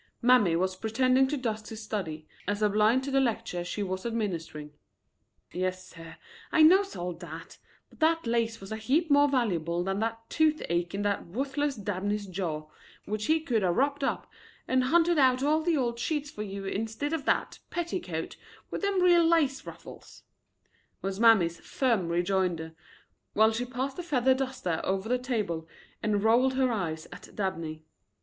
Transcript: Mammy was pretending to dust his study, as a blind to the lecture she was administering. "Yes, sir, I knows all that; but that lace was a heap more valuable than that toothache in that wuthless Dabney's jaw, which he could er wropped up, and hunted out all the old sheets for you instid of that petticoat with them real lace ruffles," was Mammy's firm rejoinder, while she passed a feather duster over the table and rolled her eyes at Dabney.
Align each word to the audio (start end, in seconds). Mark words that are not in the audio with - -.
Mammy 0.19 0.55
was 0.55 0.75
pretending 0.75 1.27
to 1.27 1.37
dust 1.37 1.69
his 1.69 1.79
study, 1.83 2.27
as 2.47 2.63
a 2.63 2.69
blind 2.69 3.03
to 3.03 3.11
the 3.11 3.19
lecture 3.21 3.63
she 3.63 3.83
was 3.83 4.03
administering. 4.03 4.73
"Yes, 5.51 5.89
sir, 5.89 6.15
I 6.51 6.63
knows 6.63 6.95
all 6.95 7.13
that; 7.13 7.59
but 7.87 7.99
that 7.99 8.25
lace 8.25 8.59
was 8.59 8.71
a 8.71 8.77
heap 8.77 9.11
more 9.11 9.27
valuable 9.27 9.83
than 9.83 9.99
that 9.99 10.27
toothache 10.27 10.95
in 10.95 11.03
that 11.03 11.27
wuthless 11.27 11.75
Dabney's 11.75 12.25
jaw, 12.25 12.65
which 13.05 13.27
he 13.27 13.41
could 13.41 13.61
er 13.61 13.71
wropped 13.71 14.03
up, 14.03 14.25
and 14.67 14.85
hunted 14.85 15.19
out 15.19 15.43
all 15.43 15.61
the 15.61 15.77
old 15.77 15.99
sheets 15.99 16.31
for 16.31 16.41
you 16.41 16.63
instid 16.65 17.13
of 17.13 17.25
that 17.25 17.59
petticoat 17.69 18.37
with 18.71 18.81
them 18.81 19.03
real 19.03 19.23
lace 19.23 19.67
ruffles," 19.67 20.23
was 21.03 21.19
Mammy's 21.19 21.59
firm 21.59 22.07
rejoinder, 22.09 22.73
while 23.33 23.51
she 23.51 23.65
passed 23.65 23.99
a 23.99 24.01
feather 24.01 24.33
duster 24.33 24.81
over 24.83 25.07
the 25.07 25.19
table 25.19 25.67
and 26.01 26.23
rolled 26.23 26.55
her 26.55 26.71
eyes 26.71 27.05
at 27.13 27.29
Dabney. 27.35 27.83